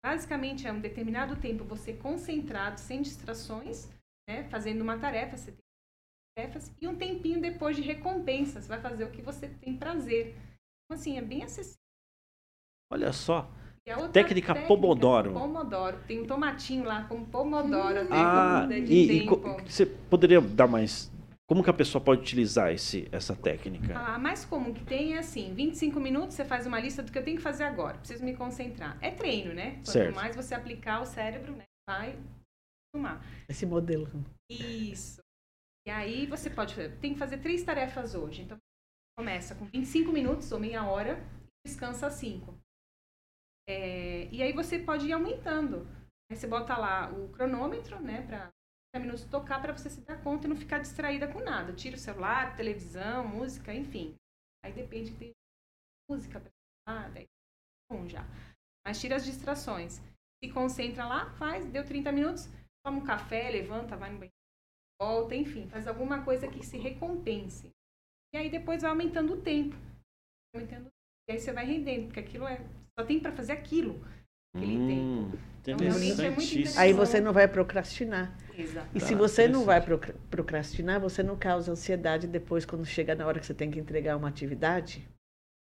[0.04, 3.88] Basicamente, é um determinado tempo você concentrado, sem distrações,
[4.28, 4.44] né?
[4.50, 5.62] Fazendo uma tarefa, você tem
[6.36, 10.36] tarefas, e um tempinho depois de recompensa, você vai fazer o que você tem prazer.
[10.86, 11.78] Então, assim, é bem acessível.
[12.92, 13.50] Olha só.
[13.84, 15.34] Técnica, técnica, Pomodoro.
[15.34, 15.98] Pomodoro.
[16.08, 18.04] Tem um tomatinho lá com Pomodoro.
[18.04, 18.10] Hum.
[18.12, 19.26] Ah, e, e
[19.66, 21.12] você poderia dar mais
[21.52, 23.94] como que a pessoa pode utilizar esse, essa técnica?
[24.00, 27.18] A mais comum que tem é assim, 25 minutos você faz uma lista do que
[27.18, 28.98] eu tenho que fazer agora, preciso me concentrar.
[29.02, 29.72] É treino, né?
[29.74, 30.16] Quanto certo.
[30.16, 32.18] mais você aplicar o cérebro, né, vai
[32.96, 33.22] tomar.
[33.50, 34.08] Esse modelo.
[34.50, 35.20] Isso.
[35.86, 38.44] E aí você pode fazer, tem que fazer três tarefas hoje.
[38.44, 38.58] Então
[39.20, 41.22] começa com 25 minutos ou meia hora
[41.66, 42.58] e descansa 5.
[43.68, 45.86] É, e aí você pode ir aumentando.
[46.32, 48.50] Aí você bota lá o cronômetro, né, para
[49.00, 51.74] minutos tocar para você se dar conta e não ficar distraída com nada.
[51.74, 54.16] Tira o celular, televisão, música, enfim.
[54.64, 55.32] Aí depende de
[56.10, 56.42] música
[56.86, 57.28] para daí
[57.92, 58.26] bom já.
[58.86, 60.02] Mas tira as distrações.
[60.44, 62.50] Se concentra lá, faz, deu 30 minutos,
[62.84, 64.34] toma um café, levanta, vai no banheiro,
[65.00, 67.70] volta, enfim, faz alguma coisa que se recompense.
[68.34, 69.76] E aí depois vai aumentando o tempo.
[70.56, 70.90] Aumentando,
[71.30, 72.58] e aí você vai rendendo, porque aquilo é.
[72.98, 74.02] Só tem para fazer aquilo,
[74.56, 74.88] aquele hum.
[75.32, 75.51] tempo.
[75.68, 78.36] É muito Aí você não vai procrastinar.
[78.58, 78.88] Exato.
[78.94, 79.82] E se você não vai
[80.30, 84.18] procrastinar, você não causa ansiedade depois quando chega na hora que você tem que entregar
[84.18, 85.08] uma atividade.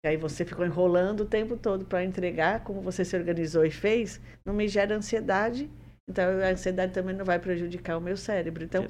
[0.06, 3.72] E aí você ficou enrolando o tempo todo para entregar, como você se organizou e
[3.72, 5.70] fez, não me gera ansiedade.
[6.08, 8.64] Então a ansiedade também não vai prejudicar o meu cérebro.
[8.64, 8.86] Então,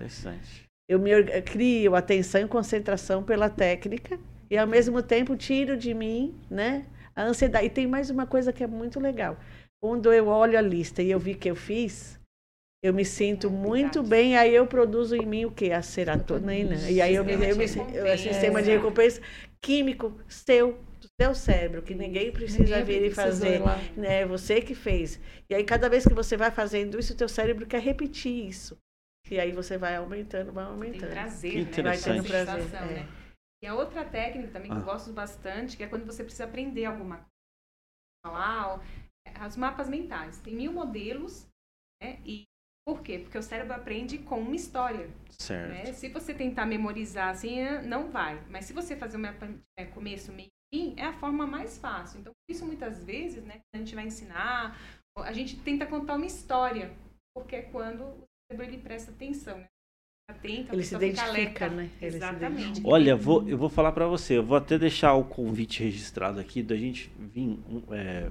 [0.88, 6.39] eu me crio atenção e concentração pela técnica e ao mesmo tempo tiro de mim,
[6.50, 7.65] né, a ansiedade.
[7.65, 9.38] E tem mais uma coisa que é muito legal.
[9.82, 12.20] Quando eu olho a lista e eu vi que eu fiz,
[12.84, 15.72] eu me sinto é, muito bem, aí eu produzo em mim o que?
[15.72, 16.90] A serotonina.
[16.90, 19.22] E aí eu me, eu me o sistema de recompensa
[19.62, 23.62] químico seu, do seu cérebro, que ninguém precisa ninguém vir e fazer.
[23.96, 24.26] Né?
[24.26, 25.20] Você que fez.
[25.50, 28.78] E aí, cada vez que você vai fazendo isso, o teu cérebro quer repetir isso.
[29.30, 31.02] E aí você vai aumentando, vai aumentando.
[31.02, 31.62] Tem prazer, que né?
[31.63, 32.30] Interessante.
[32.30, 32.76] Vai tendo prazer.
[32.76, 32.94] É.
[32.94, 33.08] Né?
[33.63, 34.80] E a outra técnica também que ah.
[34.80, 37.32] eu gosto bastante, que é quando você precisa aprender alguma coisa.
[38.26, 38.82] Falar,
[39.36, 40.40] as mapas mentais.
[40.40, 41.48] Tem mil modelos,
[42.02, 42.20] né?
[42.26, 42.44] E
[42.88, 43.20] por quê?
[43.20, 45.10] Porque o cérebro aprende com uma história.
[45.30, 45.70] Certo.
[45.70, 45.94] Né?
[45.94, 48.42] Se você tentar memorizar assim, é, não vai.
[48.50, 51.78] Mas se você fazer um mapa é, começo, meio e fim, é a forma mais
[51.78, 52.22] fácil.
[52.22, 54.80] Então, isso muitas vezes, né, a gente vai ensinar,
[55.18, 56.94] a gente tenta contar uma história,
[57.36, 59.68] porque é quando o cérebro ele presta atenção, né?
[60.30, 61.90] Atento, ele se identifica, né?
[62.02, 62.82] Ele Exatamente.
[62.84, 66.62] Olha, vou, eu vou falar para você, eu vou até deixar o convite registrado aqui
[66.62, 67.58] da gente vir
[67.92, 68.30] é,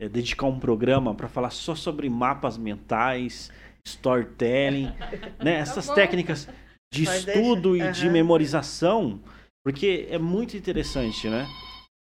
[0.00, 3.52] é, dedicar um programa para falar só sobre mapas mentais,
[3.84, 4.90] storytelling,
[5.38, 5.56] né?
[5.56, 6.48] Tá Essas tá técnicas
[6.92, 7.84] de Mas estudo deixa.
[7.84, 7.92] e uhum.
[7.92, 9.20] de memorização,
[9.62, 11.46] porque é muito interessante, né?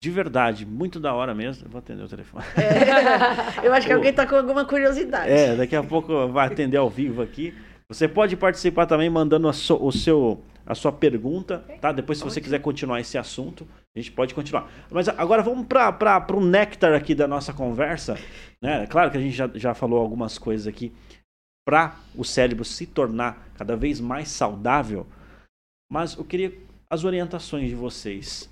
[0.01, 1.65] De verdade, muito da hora mesmo.
[1.65, 2.45] Eu vou atender o telefone.
[2.55, 5.29] É, eu acho que alguém está com alguma curiosidade.
[5.29, 7.53] É, daqui a pouco vai atender ao vivo aqui.
[7.89, 11.91] Você pode participar também mandando so, o seu a sua pergunta, tá?
[11.91, 13.67] Depois, se você quiser continuar esse assunto,
[13.99, 14.71] a gente pode continuar.
[14.89, 18.17] Mas agora vamos para o néctar aqui da nossa conversa.
[18.61, 18.87] Né?
[18.87, 20.91] Claro que a gente já, já falou algumas coisas aqui
[21.67, 25.05] para o cérebro se tornar cada vez mais saudável,
[25.91, 26.51] mas eu queria
[26.89, 28.49] as orientações de vocês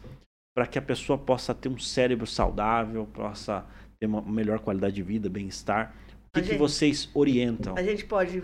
[0.55, 3.65] para que a pessoa possa ter um cérebro saudável, possa
[3.99, 5.95] ter uma melhor qualidade de vida, bem-estar.
[6.27, 7.75] O que, gente, que vocês orientam?
[7.75, 8.41] A gente pode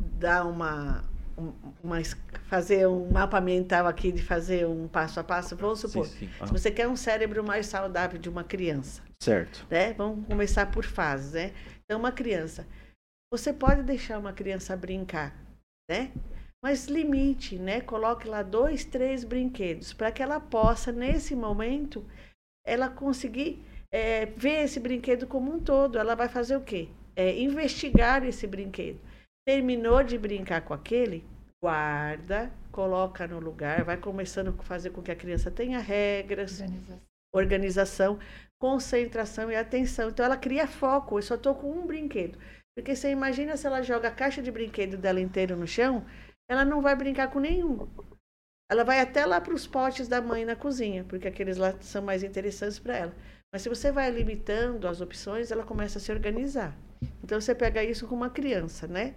[0.00, 1.04] dar uma,
[1.82, 2.02] uma,
[2.48, 6.30] fazer um mapa mental aqui de fazer um passo a passo, vamos supor, sim, sim.
[6.40, 6.46] Ah.
[6.46, 9.66] se você quer um cérebro mais saudável de uma criança, certo?
[9.70, 9.92] Né?
[9.94, 11.52] Vamos começar por fases, né?
[11.84, 12.66] Então, uma criança,
[13.32, 15.34] você pode deixar uma criança brincar,
[15.90, 16.12] né?
[16.64, 17.80] Mas limite, né?
[17.80, 22.04] Coloque lá dois, três brinquedos para que ela possa nesse momento
[22.64, 25.98] ela conseguir é, ver esse brinquedo como um todo.
[25.98, 26.88] Ela vai fazer o quê?
[27.16, 29.00] É, investigar esse brinquedo
[29.46, 31.24] Terminou de brincar com aquele,
[31.62, 37.00] guarda, coloca no lugar, vai começando a fazer com que a criança tenha regras, organização,
[37.34, 38.18] organização
[38.62, 40.10] concentração e atenção.
[40.10, 41.18] Então ela cria foco.
[41.18, 42.38] Eu só estou com um brinquedo.
[42.76, 46.06] Porque você imagina se ela joga a caixa de brinquedo dela inteiro no chão,
[46.48, 47.88] ela não vai brincar com nenhum.
[48.70, 52.02] Ela vai até lá para os potes da mãe na cozinha, porque aqueles lá são
[52.02, 53.14] mais interessantes para ela.
[53.52, 56.74] Mas se você vai limitando as opções, ela começa a se organizar.
[57.22, 59.14] Então você pega isso com uma criança, né?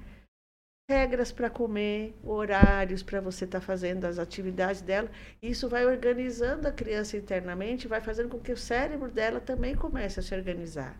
[0.90, 5.10] Regras para comer, horários para você estar tá fazendo as atividades dela.
[5.42, 10.20] Isso vai organizando a criança internamente, vai fazendo com que o cérebro dela também comece
[10.20, 10.96] a se organizar,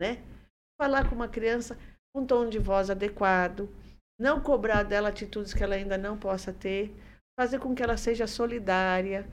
[0.00, 0.22] né?
[0.80, 1.78] Falar com uma criança
[2.12, 3.68] com um tom de voz adequado,
[4.18, 6.94] não cobrar dela atitudes que ela ainda não possa ter,
[7.38, 9.26] fazer com que ela seja solidária,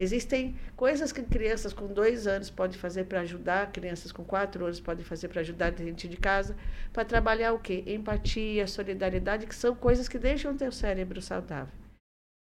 [0.00, 4.80] Existem coisas que crianças com dois anos podem fazer para ajudar, crianças com quatro anos
[4.80, 6.56] podem fazer para ajudar dentro de casa,
[6.90, 7.84] para trabalhar o quê?
[7.86, 11.74] Empatia, solidariedade, que são coisas que deixam o teu cérebro saudável.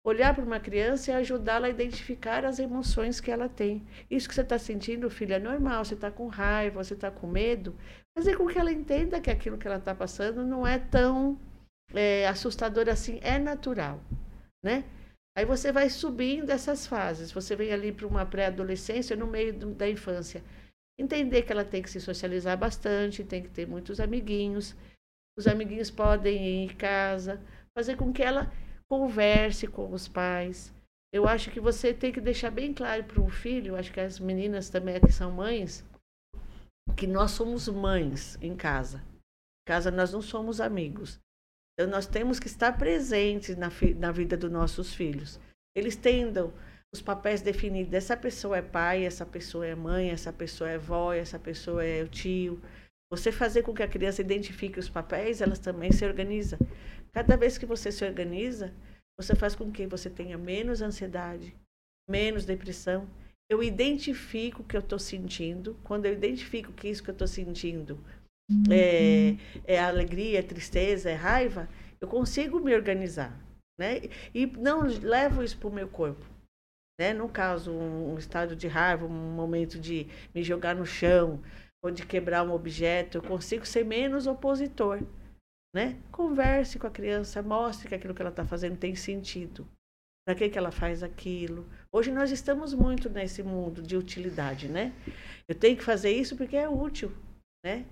[0.05, 3.85] Olhar para uma criança e ajudá-la a identificar as emoções que ela tem.
[4.09, 5.83] Isso que você está sentindo, filho, é normal.
[5.83, 7.75] Você está com raiva, você está com medo.
[8.17, 11.39] Fazer com que ela entenda que aquilo que ela está passando não é tão
[11.93, 14.01] é, assustador assim, é natural,
[14.63, 14.83] né?
[15.35, 17.31] Aí você vai subindo essas fases.
[17.31, 20.43] Você vem ali para uma pré-adolescência no meio do, da infância.
[20.99, 24.75] Entender que ela tem que se socializar bastante, tem que ter muitos amiguinhos.
[25.37, 27.41] Os amiguinhos podem ir em casa,
[27.75, 28.51] fazer com que ela
[28.87, 30.71] converse com os pais.
[31.11, 34.19] Eu acho que você tem que deixar bem claro para o filho, acho que as
[34.19, 35.83] meninas também que são mães,
[36.95, 38.97] que nós somos mães em casa.
[38.97, 41.19] Em casa nós não somos amigos.
[41.73, 45.39] Então, nós temos que estar presentes na, na vida dos nossos filhos.
[45.75, 46.53] Eles tendam
[46.93, 47.93] os papéis definidos.
[47.93, 52.03] Essa pessoa é pai, essa pessoa é mãe, essa pessoa é vó, essa pessoa é
[52.03, 52.61] o tio.
[53.11, 56.59] Você fazer com que a criança identifique os papéis, elas também se organizam.
[57.11, 58.71] Cada vez que você se organiza,
[59.17, 61.55] você faz com que você tenha menos ansiedade,
[62.07, 63.07] menos depressão.
[63.49, 65.77] Eu identifico o que eu estou sentindo.
[65.83, 67.99] Quando eu identifico que isso que eu estou sentindo
[68.69, 69.61] é, uhum.
[69.65, 73.37] é alegria, é tristeza, é raiva, eu consigo me organizar,
[73.79, 74.01] né?
[74.33, 76.25] E não levo isso para o meu corpo,
[76.99, 77.13] né?
[77.13, 81.41] No caso, um, um estado de raiva, um momento de me jogar no chão
[81.83, 85.01] ou de quebrar um objeto, eu consigo ser menos opositor,
[85.73, 85.97] né?
[86.11, 89.67] Converse com a criança, mostre que aquilo que ela está fazendo tem sentido.
[90.25, 91.67] Para que, que ela faz aquilo?
[91.91, 94.93] Hoje nós estamos muito nesse mundo de utilidade, né?
[95.49, 97.11] Eu tenho que fazer isso porque é útil,
[97.65, 97.85] né?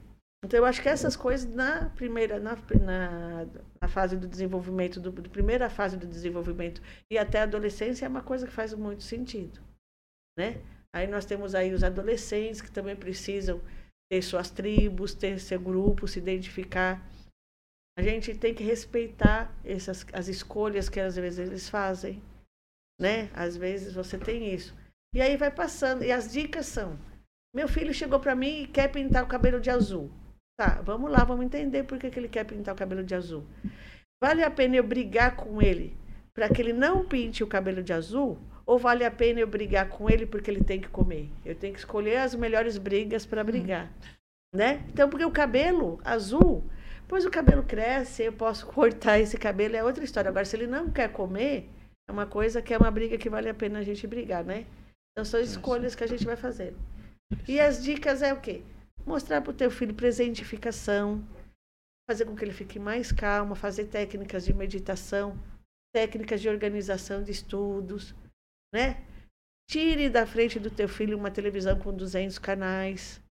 [0.44, 3.46] Então, eu acho que essas coisas na primeira, na, na,
[3.80, 8.10] na fase do desenvolvimento, do, do, primeira fase do desenvolvimento e até a adolescência é
[8.10, 9.62] uma coisa que faz muito sentido,
[10.38, 10.62] né?
[10.94, 13.62] Aí nós temos aí os adolescentes que também precisam
[14.12, 17.02] ter suas tribos, ter seu grupo, se identificar.
[17.98, 22.22] A gente tem que respeitar essas as escolhas que às vezes eles fazem,
[23.00, 23.30] né?
[23.34, 24.76] Às vezes você tem isso.
[25.14, 26.04] E aí vai passando.
[26.04, 27.00] E as dicas são:
[27.56, 30.12] meu filho chegou para mim e quer pintar o cabelo de azul.
[30.62, 33.44] Tá, vamos lá, vamos entender por que, que ele quer pintar o cabelo de azul.
[34.24, 35.98] Vale a pena eu brigar com ele
[36.36, 38.38] para que ele não pinte o cabelo de azul?
[38.64, 41.32] Ou vale a pena eu brigar com ele porque ele tem que comer?
[41.44, 43.88] Eu tenho que escolher as melhores brigas para brigar.
[43.88, 44.58] Hum.
[44.58, 44.86] Né?
[44.90, 46.64] Então, porque o cabelo azul,
[47.08, 50.30] pois o cabelo cresce, eu posso cortar esse cabelo, é outra história.
[50.30, 51.72] Agora, se ele não quer comer,
[52.08, 54.68] é uma coisa que é uma briga que vale a pena a gente brigar, né?
[55.12, 56.76] Então, são escolhas que a gente vai fazer.
[57.48, 58.62] E as dicas é o quê?
[59.06, 61.28] Mostrar para o teu filho presentificação,
[62.10, 65.38] fazer com que ele fique mais calmo, fazer técnicas de meditação,
[65.94, 68.16] técnicas de organização de estudos,
[68.74, 69.06] né?
[69.70, 73.22] Tire da frente do teu filho uma televisão com 200 canais.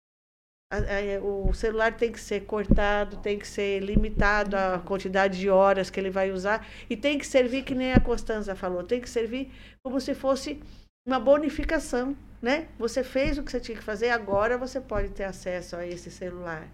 [1.23, 5.99] O celular tem que ser cortado, tem que ser limitado a quantidade de horas que
[5.99, 9.51] ele vai usar e tem que servir, que nem a Constanza falou, tem que servir
[9.85, 10.63] como se fosse
[11.11, 12.69] uma bonificação né?
[12.79, 16.11] Você fez o que você tinha que fazer, agora você pode ter acesso a esse
[16.11, 16.69] celular,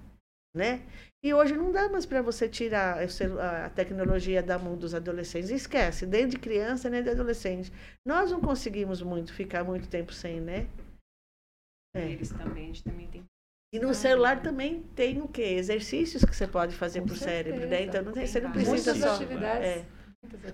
[0.55, 0.83] né?
[1.25, 5.51] E hoje não dá mais para você tirar a tecnologia da mão dos adolescentes.
[5.51, 7.73] Esquece, nem de criança, nem de adolescente.
[8.07, 10.69] Nós não conseguimos muito ficar muito tempo sem, né?
[11.95, 12.11] É.
[12.11, 13.25] Eles também, a gente também tem
[13.73, 15.43] e no celular também tem o quê?
[15.43, 17.83] Exercícios que você pode fazer para o cérebro, né?
[17.83, 19.15] Então não tem, você não precisa Muitas só.
[19.17, 19.67] Atividades.
[19.67, 19.85] É.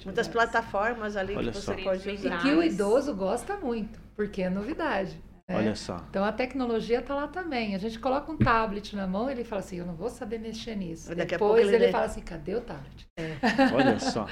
[0.05, 1.83] Muitas plataformas ali Olha que você só.
[1.83, 2.37] pode usar.
[2.37, 5.17] E que o idoso gosta muito, porque é novidade.
[5.49, 5.57] né?
[5.57, 6.05] Olha só.
[6.11, 7.75] Então a tecnologia está lá também.
[7.75, 10.39] A gente coloca um tablet na mão e ele fala assim: Eu não vou saber
[10.39, 11.09] mexer nisso.
[11.15, 13.07] Daqui a Depois pouco ele ele, fala assim: Cadê o tablet?
[13.75, 14.27] Olha só.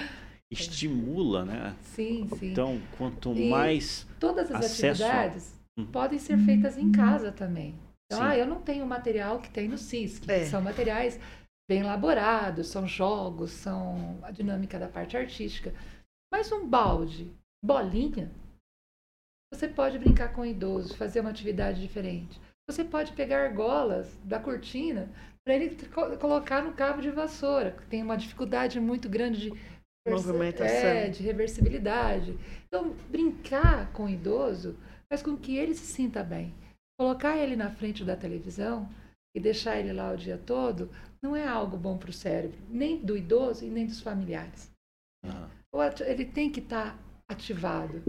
[0.50, 1.76] Estimula, né?
[1.80, 2.50] Sim, sim.
[2.52, 4.06] Então, quanto E mais.
[4.18, 5.86] Todas as acesso atividades Hum.
[5.86, 7.76] podem ser feitas em casa também.
[8.06, 8.28] Então, Sim.
[8.28, 10.28] ah, eu não tenho o material que tem no CISC.
[10.28, 10.40] É.
[10.40, 11.18] que São materiais
[11.70, 15.72] bem elaborados, são jogos, são a dinâmica da parte artística.
[16.32, 17.30] Mas um balde,
[17.64, 18.28] bolinha,
[19.54, 22.40] você pode brincar com o idoso, fazer uma atividade diferente.
[22.68, 25.08] Você pode pegar argolas da cortina
[25.44, 29.60] para ele co- colocar no cabo de vassoura, que tem uma dificuldade muito grande de
[30.08, 30.74] Movimentação.
[30.88, 32.36] é, de reversibilidade.
[32.66, 34.76] Então, brincar com o idoso
[35.08, 36.52] faz com que ele se sinta bem.
[36.98, 38.88] Colocar ele na frente da televisão
[39.34, 40.90] e deixar ele lá o dia todo
[41.22, 44.70] não é algo bom para o cérebro, nem do idoso e nem dos familiares.
[45.74, 46.96] Ati- Ele tem que estar
[47.28, 48.02] ativado.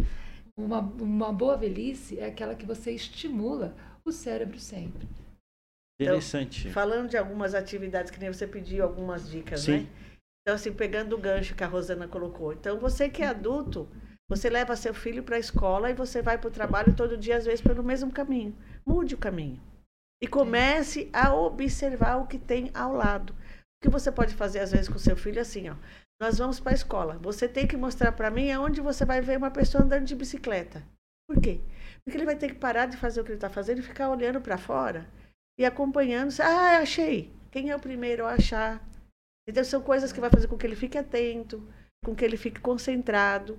[0.58, 5.08] Uma, uma boa velhice é aquela que você estimula o cérebro sempre.
[6.00, 6.70] interessante.
[6.70, 9.72] Falando de algumas atividades, que nem você pediu algumas dicas, Sim.
[9.72, 9.88] né?
[10.42, 12.54] Então, assim, pegando o gancho que a Rosana colocou.
[12.54, 13.88] Então, você que é adulto,
[14.30, 17.38] Você leva seu filho para a escola e você vai para o trabalho todo dia,
[17.38, 18.56] às vezes, pelo mesmo caminho.
[18.86, 19.62] Mude o caminho.
[20.22, 23.34] E comece a observar o que tem ao lado.
[23.34, 25.76] O que você pode fazer, às vezes, com seu filho é assim, ó.
[26.22, 27.18] Nós vamos para a escola.
[27.18, 30.84] Você tem que mostrar para mim aonde você vai ver uma pessoa andando de bicicleta.
[31.28, 31.60] Por quê?
[32.04, 34.10] Porque ele vai ter que parar de fazer o que ele está fazendo e ficar
[34.10, 35.10] olhando para fora
[35.60, 36.32] e acompanhando.
[36.40, 37.34] Ah, achei.
[37.50, 38.80] Quem é o primeiro a achar?
[39.48, 41.68] Então, são coisas que vai fazer com que ele fique atento,
[42.06, 43.58] com que ele fique concentrado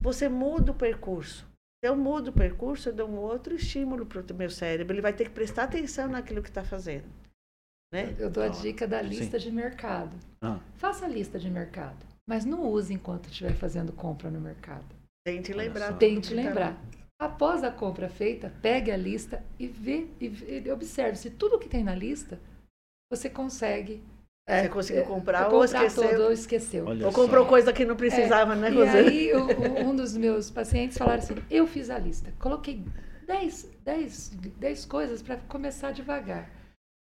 [0.00, 1.46] você muda o percurso.
[1.82, 4.94] Eu mudo o percurso, eu dou um outro estímulo para o meu cérebro.
[4.94, 7.06] Ele vai ter que prestar atenção naquilo que está fazendo.
[7.92, 8.16] Né?
[8.18, 9.48] Eu dou a dica da lista Sim.
[9.48, 10.16] de mercado.
[10.42, 10.58] Ah.
[10.74, 14.86] Faça a lista de mercado, mas não use enquanto estiver fazendo compra no mercado.
[15.24, 15.96] Tente lembrar.
[15.96, 16.80] Tente lembrar.
[17.18, 21.82] Após a compra feita, pegue a lista e vê e observe se tudo que tem
[21.82, 22.38] na lista
[23.10, 24.02] você consegue
[24.48, 26.08] é, você conseguiu comprar ou esqueceu?
[26.08, 26.86] Todo, ou esqueceu.
[26.86, 27.50] Olha ou comprou só.
[27.50, 29.00] coisa que não precisava, é, né, Rosana?
[29.00, 32.84] E aí o, um dos meus pacientes falaram assim, eu fiz a lista, coloquei
[33.26, 36.48] 10, 10, 10 coisas para começar devagar.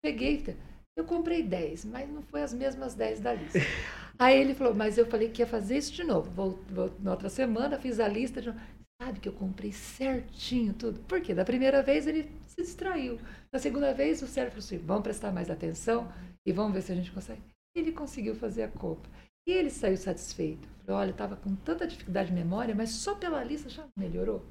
[0.03, 0.55] Peguei,
[0.95, 3.59] eu comprei 10, mas não foi as mesmas 10 da lista.
[4.19, 6.29] Aí ele falou, mas eu falei que ia fazer isso de novo.
[6.29, 8.59] Vou, vou, na outra semana fiz a lista de novo.
[9.01, 10.99] Sabe que eu comprei certinho tudo.
[10.99, 11.33] Por quê?
[11.33, 13.17] Da primeira vez ele se distraiu.
[13.51, 16.07] Da segunda vez o cérebro falou assim, vamos prestar mais atenção
[16.45, 17.41] e vamos ver se a gente consegue.
[17.75, 19.09] Ele conseguiu fazer a compra.
[19.47, 20.67] E ele saiu satisfeito.
[20.85, 24.45] Falou, olha, estava com tanta dificuldade de memória, mas só pela lista já melhorou.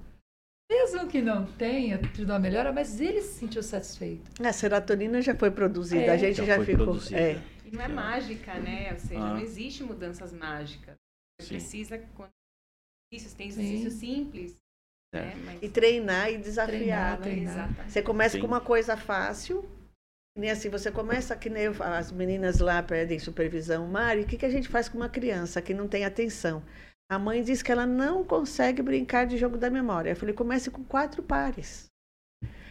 [0.71, 4.31] Mesmo que não tenha tido uma melhora, mas ele se sentiu satisfeito.
[4.43, 6.11] A serotonina já foi produzida, é.
[6.11, 6.97] a gente já, já ficou.
[7.13, 7.41] É.
[7.65, 8.93] E não é mágica, né?
[8.93, 9.35] Ou seja, ah.
[9.35, 10.95] não existe mudanças mágicas.
[11.41, 11.55] Você Sim.
[11.55, 11.99] precisa
[13.13, 14.57] exercícios, tem exercício simples.
[15.13, 15.21] É.
[15.21, 15.35] Né?
[15.45, 15.63] Mas...
[15.63, 17.19] E treinar e desafiar.
[17.21, 17.75] Treinar, né?
[17.75, 17.89] Treinar.
[17.89, 18.41] Você começa Sim.
[18.41, 19.69] com uma coisa fácil,
[20.37, 23.87] nem assim, você começa que nem as meninas lá pedem supervisão.
[23.87, 26.63] Mari, o que, que a gente faz com uma criança que não tem atenção?
[27.11, 30.11] A mãe diz que ela não consegue brincar de jogo da memória.
[30.11, 31.87] Eu falei, comece com quatro pares.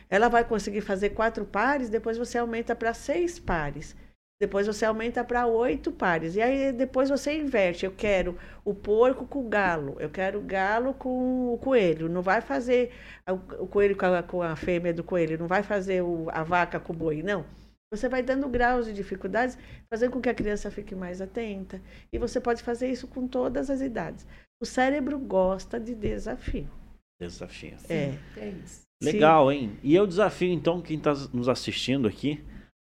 [0.10, 3.96] Ela vai conseguir fazer quatro pares, depois você aumenta para seis pares.
[4.40, 6.36] Depois você aumenta para oito pares.
[6.36, 7.86] E aí depois você inverte.
[7.86, 9.98] Eu quero o porco com o galo.
[10.00, 12.08] Eu quero o galo com o coelho.
[12.08, 12.92] Não vai fazer
[13.28, 15.38] o coelho com a, com a fêmea do coelho.
[15.38, 17.22] Não vai fazer o, a vaca com o boi.
[17.22, 17.46] Não.
[17.92, 19.58] Você vai dando graus de dificuldades,
[19.90, 21.82] fazendo com que a criança fique mais atenta.
[22.14, 24.26] E você pode fazer isso com todas as idades.
[24.62, 26.70] O cérebro gosta de desafio.
[27.20, 27.76] Desafio.
[27.90, 28.14] É.
[28.38, 28.84] É isso.
[29.04, 29.78] Legal, hein?
[29.82, 32.42] E eu desafio, então, quem está nos assistindo aqui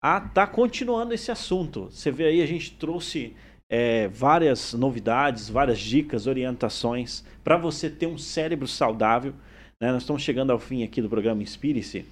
[0.02, 1.90] a tá continuando esse assunto.
[1.92, 3.36] Você vê aí, a gente trouxe
[3.70, 9.34] é, várias novidades, várias dicas, orientações para você ter um cérebro saudável.
[9.80, 9.92] Né?
[9.92, 12.06] Nós estamos chegando ao fim aqui do programa Inspire-se.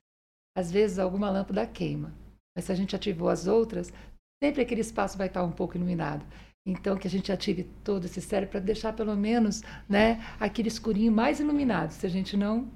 [0.56, 2.12] Às vezes alguma lâmpada queima,
[2.54, 3.92] mas se a gente ativou as outras,
[4.40, 6.24] sempre aquele espaço vai estar um pouco iluminado.
[6.64, 11.10] Então, que a gente ative todo esse cérebro para deixar pelo menos né, aquele escurinho
[11.10, 11.90] mais iluminado.
[11.90, 12.70] Se a gente não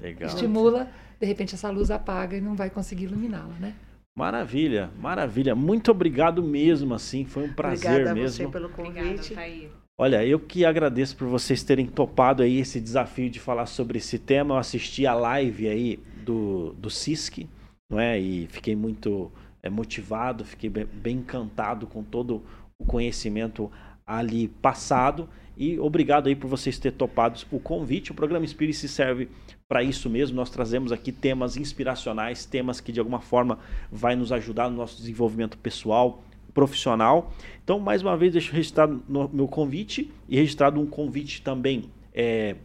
[0.00, 0.28] Legal.
[0.28, 0.90] estimula,
[1.20, 3.74] de repente essa luz apaga e não vai conseguir iluminá-la, né?
[4.16, 5.54] Maravilha, maravilha.
[5.54, 8.46] Muito obrigado mesmo, assim, foi um prazer Obrigada mesmo.
[8.46, 9.32] Você pelo convite.
[9.32, 13.98] Obrigada, Olha, eu que agradeço por vocês terem topado aí esse desafio de falar sobre
[13.98, 14.54] esse tema.
[14.54, 17.48] Eu assisti a live aí do, do CISC,
[17.90, 18.18] não é?
[18.18, 22.44] E fiquei muito é, motivado, fiquei bem, bem encantado com todo
[22.78, 23.70] o conhecimento
[24.06, 25.28] ali passado.
[25.56, 28.12] E obrigado aí por vocês terem topado o convite.
[28.12, 29.28] O programa Spirit se serve
[29.68, 30.34] para isso mesmo.
[30.34, 33.58] Nós trazemos aqui temas inspiracionais, temas que de alguma forma
[33.92, 36.22] vai nos ajudar no nosso desenvolvimento pessoal,
[36.54, 37.32] profissional.
[37.62, 39.02] Então, mais uma vez, deixo registrado
[39.32, 42.56] meu convite e registrado um convite também é,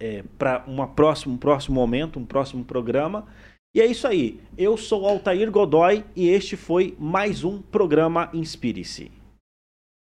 [0.00, 3.26] é, para um próximo, um próximo momento, um próximo programa.
[3.74, 4.40] E é isso aí.
[4.56, 9.19] Eu sou Altair Godoy e este foi mais um programa Inspire-se.